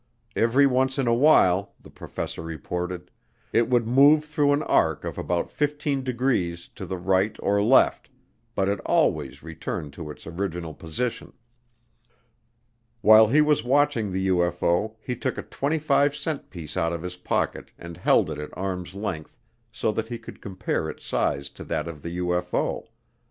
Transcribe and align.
Every 0.35 0.65
once 0.65 0.97
in 0.97 1.05
a 1.05 1.13
while, 1.13 1.75
the 1.79 1.91
professor 1.91 2.41
reported, 2.41 3.11
it 3.53 3.69
would 3.69 3.85
move 3.87 4.25
through 4.25 4.51
an 4.51 4.63
arc 4.63 5.03
of 5.05 5.15
about 5.19 5.51
15 5.51 6.01
degrees 6.03 6.69
to 6.69 6.87
the 6.87 6.97
right 6.97 7.35
or 7.37 7.61
left, 7.61 8.09
but 8.55 8.67
it 8.67 8.79
always 8.79 9.43
returned 9.43 9.93
to 9.93 10.09
its 10.09 10.25
original 10.25 10.73
position. 10.73 11.33
While 13.01 13.27
he 13.27 13.41
was 13.41 13.63
watching 13.63 14.11
the 14.11 14.27
UFO 14.29 14.95
he 15.03 15.15
took 15.15 15.37
a 15.37 15.43
25 15.43 16.15
cent 16.15 16.49
piece 16.49 16.75
out 16.75 16.91
of 16.93 17.03
his 17.03 17.17
pocket 17.17 17.71
and 17.77 17.95
held 17.97 18.31
it 18.31 18.39
at 18.39 18.57
arm's 18.57 18.95
length 18.95 19.37
so 19.71 19.91
that 19.91 20.07
he 20.07 20.17
could 20.17 20.41
compare 20.41 20.89
its 20.89 21.05
size 21.05 21.47
to 21.51 21.63
that 21.65 21.87
of 21.87 22.01
the 22.01 22.17
UFO. 22.17 22.87